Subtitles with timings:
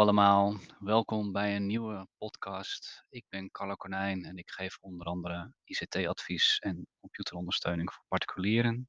[0.00, 3.04] allemaal, welkom bij een nieuwe podcast.
[3.08, 8.88] Ik ben Carlo Konijn en ik geef onder andere ICT-advies en computerondersteuning voor particulieren.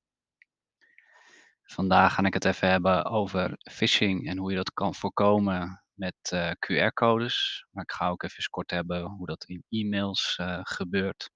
[1.63, 6.15] Vandaag ga ik het even hebben over phishing en hoe je dat kan voorkomen met
[6.21, 7.65] eh, QR-codes.
[7.71, 11.29] Maar ik ga ook even kort hebben hoe dat in e-mails eh, gebeurt.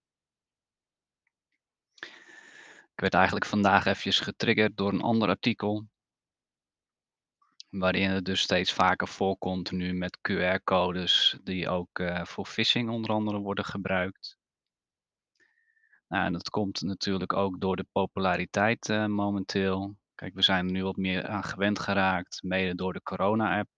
[2.91, 5.87] Ik werd eigenlijk vandaag eventjes getriggerd door een ander artikel
[7.79, 13.11] Waarin het dus steeds vaker voorkomt nu met QR-codes die ook uh, voor phishing onder
[13.11, 14.37] andere worden gebruikt.
[16.07, 19.95] Nou, en dat komt natuurlijk ook door de populariteit uh, momenteel.
[20.15, 23.69] Kijk, we zijn er nu wat meer aan gewend geraakt, mede door de corona-app.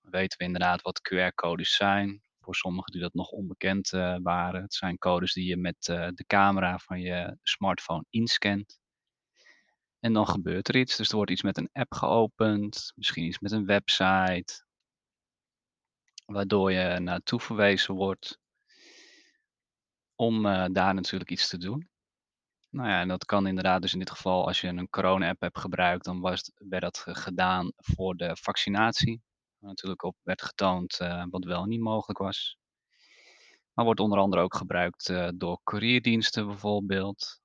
[0.00, 2.22] Weten we inderdaad wat QR-codes zijn.
[2.40, 4.62] Voor sommigen die dat nog onbekend uh, waren.
[4.62, 8.78] Het zijn codes die je met de camera van je smartphone inscant.
[10.00, 10.96] En dan gebeurt er iets.
[10.96, 14.64] Dus er wordt iets met een app geopend, misschien iets met een website,
[16.26, 18.38] waardoor je naartoe verwezen wordt
[20.14, 21.88] om uh, daar natuurlijk iets te doen.
[22.70, 25.58] Nou ja, en dat kan inderdaad dus in dit geval, als je een corona-app hebt
[25.58, 29.22] gebruikt, dan was werd dat gedaan voor de vaccinatie.
[29.58, 32.58] Waar natuurlijk op werd getoond uh, wat wel niet mogelijk was.
[33.72, 37.40] Maar wordt onder andere ook gebruikt uh, door courierdiensten bijvoorbeeld.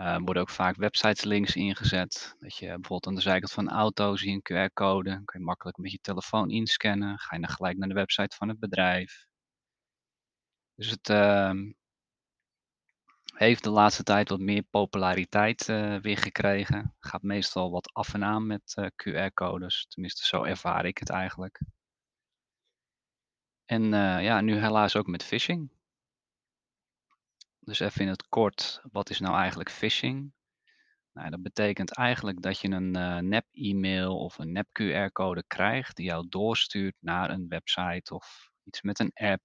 [0.00, 2.36] Uh, worden ook vaak websites links ingezet.
[2.38, 5.10] Dat je bijvoorbeeld aan de zijkant van een auto zie je een QR-code.
[5.10, 7.18] Dan kan je makkelijk met je telefoon inscannen.
[7.18, 9.26] Ga je dan gelijk naar de website van het bedrijf.
[10.74, 11.52] Dus het uh,
[13.34, 16.94] heeft de laatste tijd wat meer populariteit uh, weer gekregen.
[16.98, 19.86] Gaat meestal wat af en aan met uh, QR-codes.
[19.88, 21.60] Tenminste, zo ervaar ik het eigenlijk.
[23.64, 23.82] En
[24.22, 25.79] ja, nu helaas ook met phishing.
[27.70, 30.32] Dus even in het kort, wat is nou eigenlijk phishing?
[31.12, 36.26] Nou, dat betekent eigenlijk dat je een uh, nep-e-mail of een nep-QR-code krijgt die jou
[36.28, 39.42] doorstuurt naar een website of iets met een app.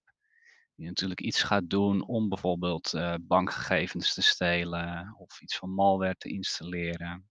[0.76, 6.16] Die natuurlijk iets gaat doen om bijvoorbeeld uh, bankgegevens te stelen of iets van malware
[6.18, 7.30] te installeren.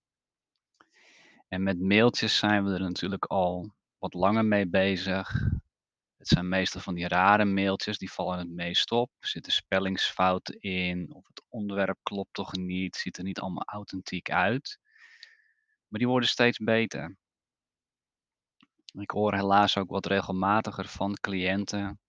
[1.49, 5.49] En met mailtjes zijn we er natuurlijk al wat langer mee bezig.
[6.25, 9.11] Het zijn meestal van die rare mailtjes, die vallen het meest op.
[9.19, 14.31] Er zitten spellingsfouten in, of het onderwerp klopt toch niet, ziet er niet allemaal authentiek
[14.31, 14.79] uit.
[15.89, 17.17] Maar die worden steeds beter.
[18.93, 22.01] Ik hoor helaas ook wat regelmatiger van cliënten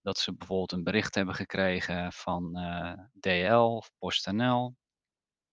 [0.00, 4.76] dat ze bijvoorbeeld een bericht hebben gekregen van eh, DL of PostNL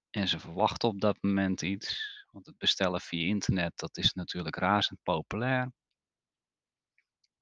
[0.09, 2.18] en ze verwachten op dat moment iets.
[2.31, 5.72] Want het bestellen via internet, dat is natuurlijk razend populair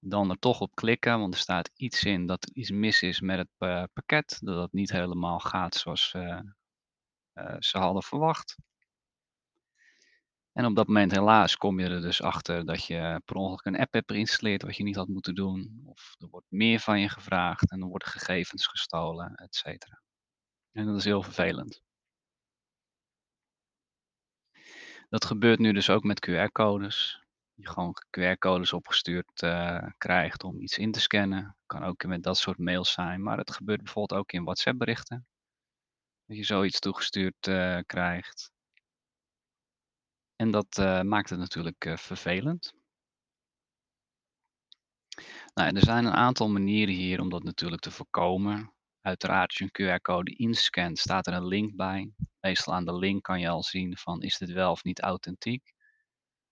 [0.09, 3.21] dan er toch op klikken, want er staat iets in dat er iets mis is
[3.21, 6.39] met het uh, pakket, dat het niet helemaal gaat zoals uh,
[7.59, 8.55] ze hadden verwacht.
[10.57, 13.79] En op dat moment helaas kom je er dus achter dat je per ongeluk een
[13.79, 15.81] app hebt geïnstalleerd wat je niet had moeten doen.
[15.85, 20.01] Of er wordt meer van je gevraagd en er worden gegevens gestolen, et cetera.
[20.71, 21.81] En dat is heel vervelend.
[25.09, 27.26] Dat gebeurt nu dus ook met QR-codes
[27.57, 31.55] je gewoon QR-codes opgestuurd uh, krijgt om iets in te scannen.
[31.65, 35.27] Kan ook met dat soort mails zijn, maar het gebeurt bijvoorbeeld ook in WhatsApp-berichten.
[36.25, 38.51] Dat je zoiets toegestuurd uh, krijgt.
[40.35, 42.73] En dat uh, maakt het natuurlijk vervelend.
[45.53, 48.73] Nou, er zijn een aantal manieren hier om dat natuurlijk te voorkomen.
[49.01, 52.11] Uiteraard, als je een QR-code inscant, staat er een link bij.
[52.39, 55.75] Meestal aan de link kan je al zien van is dit wel of niet authentiek.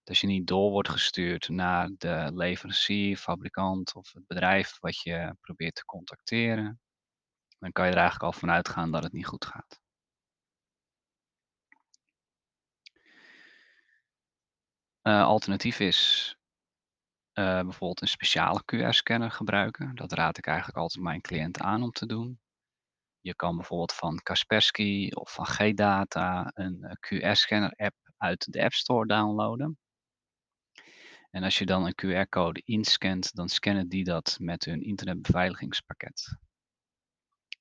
[0.05, 5.35] Dat je niet door wordt gestuurd naar de leverancier, fabrikant of het bedrijf wat je
[5.41, 6.79] probeert te contacteren.
[7.59, 9.79] Dan kan je er eigenlijk al van uitgaan dat het niet goed gaat.
[15.03, 16.35] Uh, alternatief is
[17.33, 19.95] uh, bijvoorbeeld een speciale QR-scanner gebruiken.
[19.95, 22.39] Dat raad ik eigenlijk altijd mijn cliënten aan om te doen.
[23.19, 29.07] Je kan bijvoorbeeld van Kaspersky of van G-Data een uh, QR-scanner-app uit de App Store
[29.07, 29.77] downloaden.
[31.35, 36.37] En als je dan een QR-code inscant, dan scannen die dat met hun internetbeveiligingspakket.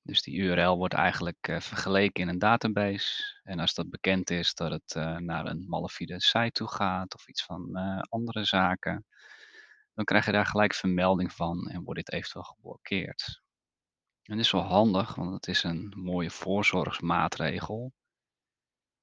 [0.02, 3.40] Dus die URL wordt eigenlijk uh, vergeleken in een database.
[3.42, 7.28] En als dat bekend is dat het uh, naar een malafide site toe gaat of
[7.28, 9.06] iets van uh, andere zaken,
[9.94, 13.42] dan krijg je daar gelijk vermelding van en wordt dit eventueel geblokkeerd.
[14.22, 17.92] En dit is wel handig, want het is een mooie voorzorgsmaatregel.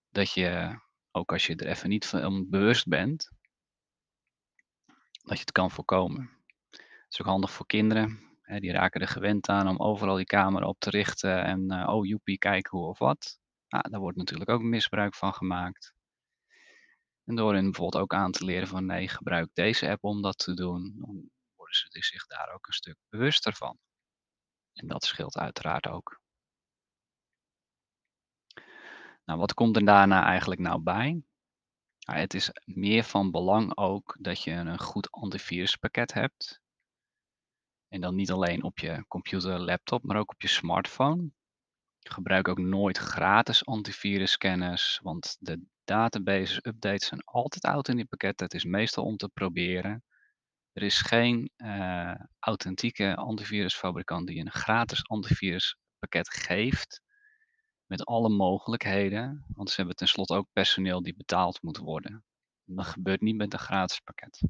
[0.10, 0.80] Dat je,
[1.12, 3.32] ook als je er even niet van bewust bent,
[5.24, 6.30] dat je het kan voorkomen.
[6.70, 8.30] Het is ook handig voor kinderen.
[8.42, 11.88] Hè, die raken er gewend aan om overal die camera op te richten en uh,
[11.88, 13.40] oh joepie, kijk hoe of wat.
[13.68, 15.94] Nou, daar wordt natuurlijk ook misbruik van gemaakt.
[17.24, 20.38] En door hen bijvoorbeeld ook aan te leren van nee, gebruik deze app om dat
[20.38, 23.78] te doen, dan worden ze zich daar ook een stuk bewuster van.
[24.74, 26.22] En dat scheelt uiteraard ook.
[29.26, 31.24] Nou, wat komt er daarna eigenlijk nou bij?
[32.06, 36.62] Nou, het is meer van belang ook dat je een goed antiviruspakket hebt.
[37.88, 41.32] En dan niet alleen op je computer, laptop, maar ook op je smartphone.
[42.00, 48.46] Gebruik ook nooit gratis antivirusscanners, want de databases updates zijn altijd oud in die pakketten.
[48.46, 50.04] Het is meestal om te proberen.
[50.72, 57.02] Er is geen uh, authentieke antivirusfabrikant die een gratis antiviruspakket geeft
[57.92, 62.24] met alle mogelijkheden, want ze hebben tenslotte ook personeel die betaald moet worden.
[62.66, 64.42] dat gebeurt niet met een gratis pakket.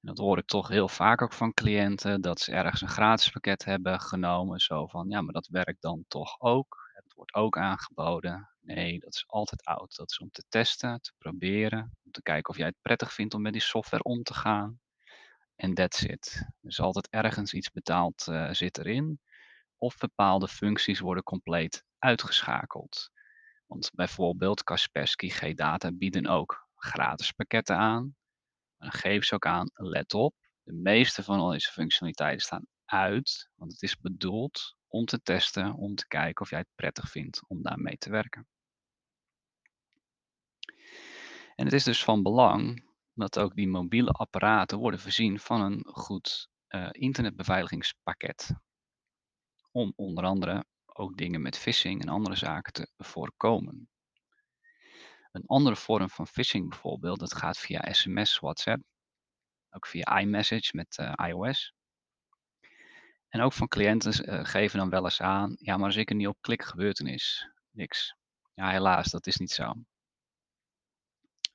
[0.00, 3.30] En dat hoor ik toch heel vaak ook van cliënten, dat ze ergens een gratis
[3.30, 4.60] pakket hebben genomen.
[4.60, 6.90] Zo van, ja, maar dat werkt dan toch ook.
[6.92, 8.48] Het wordt ook aangeboden.
[8.60, 9.96] Nee, dat is altijd oud.
[9.96, 13.34] Dat is om te testen, te proberen, om te kijken of jij het prettig vindt
[13.34, 14.80] om met die software om te gaan.
[15.56, 16.46] En that's it.
[16.60, 19.20] Dus altijd ergens iets betaald uh, zit erin.
[19.82, 23.10] Of bepaalde functies worden compleet uitgeschakeld.
[23.66, 28.16] Want bijvoorbeeld Kaspersky G-Data bieden ook gratis pakketten aan
[28.82, 33.50] dan geven ze ook aan, let op, de meeste van al deze functionaliteiten staan uit,
[33.54, 37.42] want het is bedoeld om te testen, om te kijken of jij het prettig vindt
[37.46, 38.48] om daarmee te werken.
[41.54, 45.86] En het is dus van belang dat ook die mobiele apparaten worden voorzien van een
[45.86, 48.50] goed uh, internetbeveiligingspakket.
[49.72, 53.88] Om onder andere ook dingen met phishing en andere zaken te voorkomen.
[55.32, 58.82] Een andere vorm van phishing bijvoorbeeld, dat gaat via sms, WhatsApp,
[59.70, 61.74] ook via iMessage met uh, iOS.
[63.28, 66.16] En ook van cliënten uh, geven dan wel eens aan, ja, maar als ik er
[66.16, 67.04] niet op klik, gebeurt er
[67.70, 68.16] niks.
[68.54, 69.74] Ja, helaas, dat is niet zo.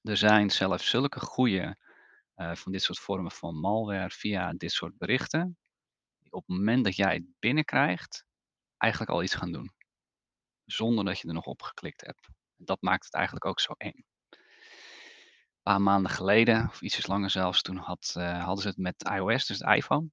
[0.02, 1.78] Er zijn zelfs zulke goede
[2.36, 5.58] uh, van dit soort vormen van malware via dit soort berichten,
[6.38, 8.26] op het moment dat jij het binnenkrijgt,
[8.78, 9.72] eigenlijk al iets gaan doen.
[10.66, 12.30] Zonder dat je er nog op geklikt hebt.
[12.56, 14.06] Dat maakt het eigenlijk ook zo eng.
[14.30, 19.04] Een paar maanden geleden, of ietsjes langer zelfs, toen had, uh, hadden ze het met
[19.04, 20.10] iOS, dus de iPhone.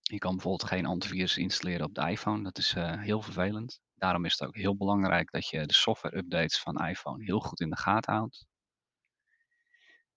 [0.00, 2.42] Je kan bijvoorbeeld geen antivirus installeren op de iPhone.
[2.42, 3.80] Dat is uh, heel vervelend.
[3.94, 7.60] Daarom is het ook heel belangrijk dat je de software updates van iPhone heel goed
[7.60, 8.46] in de gaten houdt.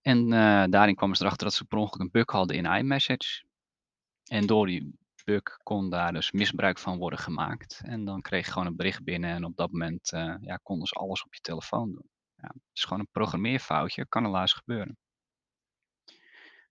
[0.02, 3.47] En uh, daarin kwamen ze erachter dat ze per ongeluk een bug hadden in iMessage.
[4.28, 7.82] En door die bug kon daar dus misbruik van worden gemaakt.
[7.84, 10.88] En dan kreeg je gewoon een bericht binnen en op dat moment uh, ja, konden
[10.88, 12.10] ze alles op je telefoon doen.
[12.36, 14.98] Ja, het is gewoon een programmeerfoutje, kan helaas gebeuren.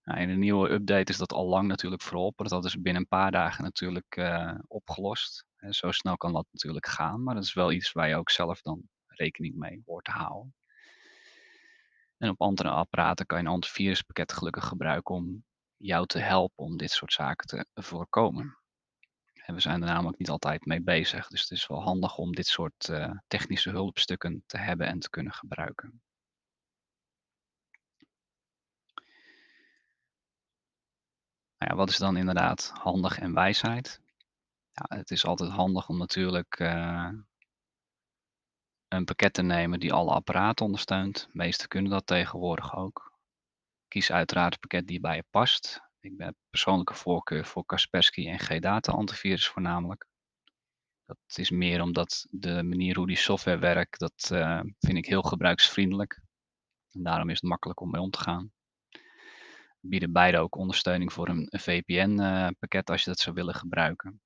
[0.02, 2.48] Nou, in een nieuwe update is dat al lang natuurlijk verholpen.
[2.48, 5.44] Dat is binnen een paar dagen natuurlijk uh, opgelost.
[5.56, 8.30] En zo snel kan dat natuurlijk gaan, maar dat is wel iets waar je ook
[8.30, 10.54] zelf dan rekening mee hoort te houden.
[12.16, 15.44] En op andere apparaten kan je een antiviruspakket gelukkig gebruiken om
[15.76, 18.58] jou te helpen om dit soort zaken te voorkomen.
[19.46, 22.34] En we zijn er namelijk niet altijd mee bezig, dus het is wel handig om
[22.34, 26.02] dit soort uh, technische hulpstukken te hebben en te kunnen gebruiken.
[31.58, 34.00] Nou ja, wat is dan inderdaad handig en wijsheid?
[34.72, 37.10] Het is altijd handig om natuurlijk uh,
[38.88, 41.20] een pakket te nemen die alle apparaten ondersteunt.
[41.20, 43.15] De meesten kunnen dat tegenwoordig ook.
[43.88, 45.80] Kies uiteraard het pakket die bij je past.
[46.00, 50.06] Ik heb persoonlijke voorkeur voor Kaspersky en G-Data antivirus voornamelijk.
[51.06, 55.22] Dat is meer omdat de manier hoe die software werkt, dat uh, vind ik heel
[55.22, 56.20] gebruiksvriendelijk.
[56.90, 58.52] En daarom is het makkelijk om mee om te gaan.
[59.80, 64.20] Bieden beide ook ondersteuning voor een, VPN-pakket uh, als je dat zou willen gebruiken.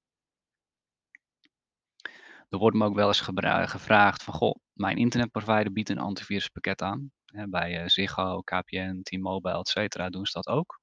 [2.49, 7.12] Er wordt me ook wel eens gevraagd van, goh, mijn internetprovider biedt een antiviruspakket aan.
[7.32, 10.80] Bij uh, Ziggo, KPN, T-Mobile, et cetera doen ze dat ook.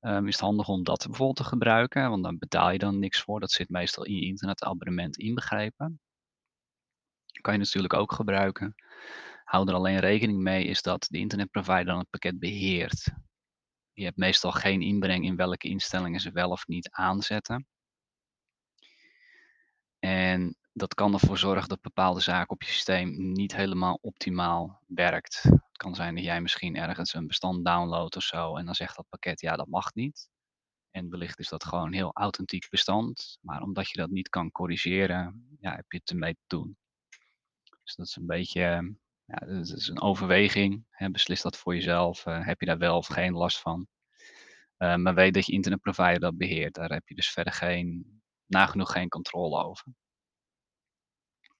[0.00, 3.20] Um, is het handig om dat bijvoorbeeld te gebruiken, want dan betaal je dan niks
[3.20, 3.40] voor.
[3.40, 6.00] Dat zit meestal in je internetabonnement inbegrepen.
[7.40, 8.74] Kan je natuurlijk ook gebruiken.
[9.44, 13.12] Hou er alleen rekening mee is dat de internetprovider dan het pakket beheert.
[13.92, 17.66] Je hebt meestal geen inbreng in welke instellingen ze wel of niet aanzetten.
[19.98, 25.42] En dat kan ervoor zorgen dat bepaalde zaken op je systeem niet helemaal optimaal werkt.
[25.42, 28.96] Het kan zijn dat jij misschien ergens een bestand downloadt of zo en dan zegt
[28.96, 30.28] dat pakket ja dat mag niet.
[30.90, 34.50] En wellicht is dat gewoon een heel authentiek bestand, maar omdat je dat niet kan
[34.50, 36.76] corrigeren, ja, heb je het ermee te doen.
[37.82, 40.86] Dus dat is een beetje, ja, dat is een overweging.
[40.90, 42.26] Hè, beslis dat voor jezelf.
[42.26, 43.86] Uh, heb je daar wel of geen last van?
[44.78, 46.74] Uh, maar weet dat je internetprovider dat beheert.
[46.74, 48.06] Daar heb je dus verder geen,
[48.46, 49.94] nagenoeg geen controle over.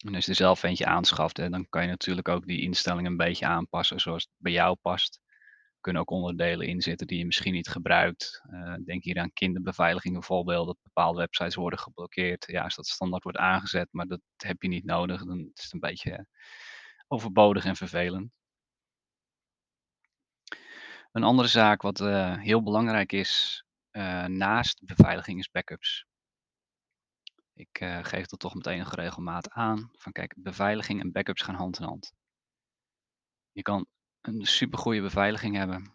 [0.05, 3.11] En als je er zelf eentje aanschaft, hè, dan kan je natuurlijk ook die instellingen
[3.11, 5.21] een beetje aanpassen zoals het bij jou past.
[5.27, 8.43] Er kunnen ook onderdelen in zitten die je misschien niet gebruikt.
[8.51, 12.45] Uh, denk hier aan kinderbeveiliging bijvoorbeeld, dat bepaalde websites worden geblokkeerd.
[12.47, 15.73] Ja, als dat standaard wordt aangezet, maar dat heb je niet nodig, dan is het
[15.73, 16.27] een beetje
[17.09, 18.33] overbodig en vervelend.
[21.13, 26.07] Een andere zaak wat uh, heel belangrijk is, uh, naast beveiliging is backups.
[27.55, 29.91] Ik uh, geef dat toch met enige regelmaat aan.
[29.93, 32.13] Van kijk, beveiliging en backups gaan hand in hand.
[33.53, 33.87] Je kan
[34.21, 35.93] een supergoeie beveiliging hebben,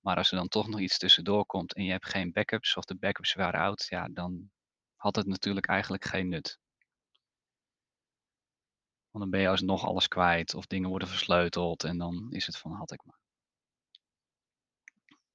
[0.00, 2.84] maar als er dan toch nog iets tussendoor komt en je hebt geen backups of
[2.84, 4.50] de backups waren oud, ja, dan
[4.96, 6.58] had het natuurlijk eigenlijk geen nut.
[9.10, 12.58] Want dan ben je alsnog alles kwijt of dingen worden versleuteld en dan is het
[12.58, 13.20] van had ik maar.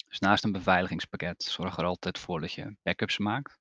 [0.07, 3.59] Dus naast een beveiligingspakket zorg er altijd voor dat je backups maakt.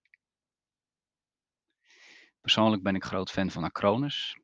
[2.47, 4.39] Persoonlijk ben ik groot fan van Acronis.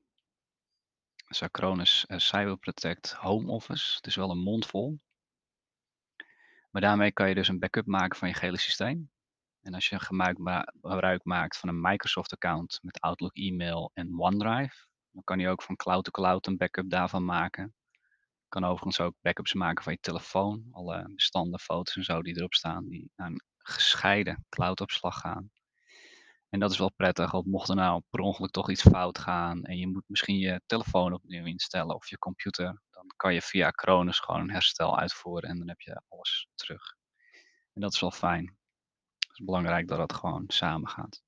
[1.29, 3.97] Dus Acronis uh, Cyber Protect Home Office.
[3.97, 5.01] Het is wel een mond vol.
[6.71, 9.11] Maar daarmee kan je dus een backup maken van je gele systeem.
[9.61, 15.39] En als je gebruik maakt van een Microsoft-account met Outlook e-mail en OneDrive, dan kan
[15.39, 17.75] je ook van cloud to cloud een backup daarvan maken.
[17.91, 20.69] Je kan overigens ook backups maken van je telefoon.
[20.71, 25.51] Alle bestanden, foto's en zo die erop staan, die naar een gescheiden cloudopslag gaan.
[26.53, 29.65] En dat is wel prettig, want mocht er nou per ongeluk toch iets fout gaan
[29.65, 33.71] en je moet misschien je telefoon opnieuw instellen of je computer, dan kan je via
[33.71, 36.97] Cronus gewoon een herstel uitvoeren en dan heb je alles terug.
[37.73, 38.57] En dat is wel fijn.
[39.19, 41.23] Het is belangrijk dat het gewoon samen gaat.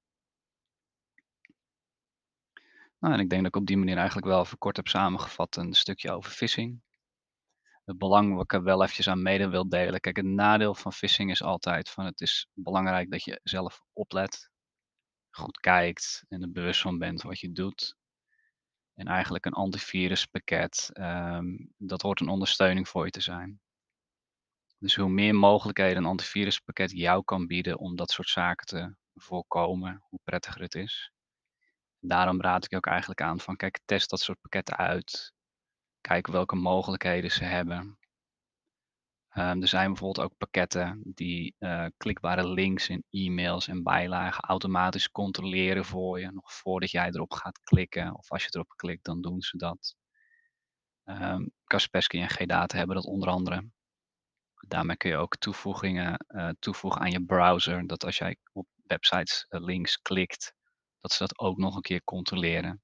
[2.98, 5.56] Nou, en ik denk dat ik op die manier eigenlijk wel even kort heb samengevat
[5.56, 6.82] een stukje over phishing.
[7.84, 10.00] Het belang wat ik er wel eventjes aan mede wil delen.
[10.00, 14.52] Kijk, het nadeel van phishing is altijd van het is belangrijk dat je zelf oplet
[15.36, 17.96] goed kijkt en er bewust van bent wat je doet.
[18.94, 23.60] En eigenlijk een antiviruspakket, um, dat hoort een ondersteuning voor je te zijn.
[24.78, 30.02] Dus hoe meer mogelijkheden een antiviruspakket jou kan bieden om dat soort zaken te voorkomen,
[30.08, 31.12] hoe prettiger het is.
[32.00, 35.32] Daarom raad ik je ook eigenlijk aan van kijk, test dat soort pakketten uit.
[36.00, 37.98] Kijk welke mogelijkheden ze hebben.
[39.38, 45.10] Um, er zijn bijvoorbeeld ook pakketten die uh, klikbare links in e-mails en bijlagen automatisch
[45.10, 48.16] controleren voor je, nog voordat jij erop gaat klikken.
[48.16, 49.96] Of als je erop klikt, dan doen ze dat.
[51.04, 53.68] Um, Kaspersky en G-Data hebben dat onder andere.
[54.68, 57.86] Daarmee kun je ook toevoegingen uh, toevoegen aan je browser.
[57.86, 60.54] Dat als jij op websites uh, links klikt,
[61.00, 62.82] dat ze dat ook nog een keer controleren.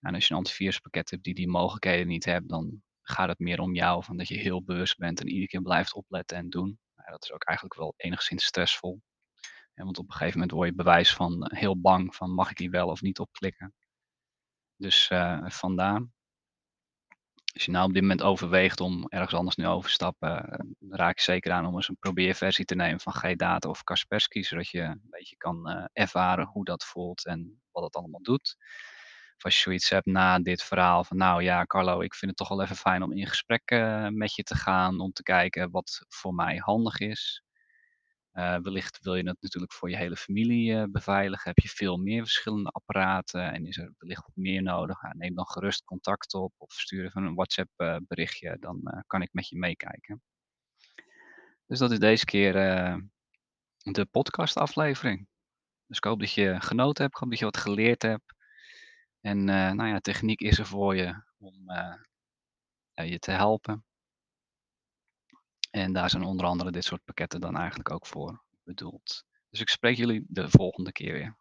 [0.00, 3.60] En als je een antiviruspakket hebt die die mogelijkheden niet hebt, dan gaat het meer
[3.60, 6.78] om jou, van dat je heel bewust bent en iedere keer blijft opletten en doen.
[6.96, 9.02] Nou, dat is ook eigenlijk wel enigszins stressvol.
[9.74, 12.50] Ja, want op een gegeven moment word je bewijs van eh, heel bang van mag
[12.50, 13.74] ik hier wel of niet op klikken.
[14.76, 16.06] Dus uh, vandaar.
[17.52, 21.18] Als je nou op dit moment overweegt om ergens anders nu overstappen, uh, dan raak
[21.18, 24.80] je zeker aan om eens een probeerversie te nemen van G-Data of Kaspersky, zodat je
[24.80, 28.56] een beetje kan ervaren hoe dat voelt en wat het allemaal doet.
[29.36, 32.36] Of als je zoiets hebt na dit verhaal van nou ja, Carlo, ik vind het
[32.40, 35.00] toch wel even fijn om in gesprek uh, met je te gaan.
[35.00, 37.42] Om te kijken wat voor mij handig is.
[38.32, 41.48] Uh, wellicht wil je het natuurlijk voor je hele familie uh, beveiligen.
[41.48, 44.98] Heb je veel meer verschillende apparaten en is er wellicht wat meer nodig?
[45.12, 48.56] Neem dan gerust contact op of stuur even een WhatsApp berichtje.
[48.60, 50.22] Dan kan ik met je meekijken.
[51.66, 52.52] Dus dat is deze keer
[53.76, 55.28] de podcast aflevering.
[55.86, 58.35] Dus ik hoop dat je genoten hebt, ik hoop dat je wat geleerd hebt.
[59.26, 63.84] En eh, nou ja, techniek is er voor je om eh, je te helpen.
[65.70, 69.24] En daar zijn onder andere dit soort pakketten dan eigenlijk ook voor bedoeld.
[69.50, 71.36] Dus ik spreek jullie de volgende keer weer.